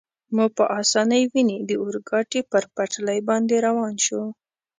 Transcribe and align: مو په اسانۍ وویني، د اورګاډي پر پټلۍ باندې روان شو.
مو 0.35 0.45
په 0.57 0.63
اسانۍ 0.81 1.21
وویني، 1.27 1.57
د 1.69 1.71
اورګاډي 1.81 2.41
پر 2.51 2.63
پټلۍ 2.75 3.19
باندې 3.29 3.55
روان 3.67 3.93
شو. 4.05 4.21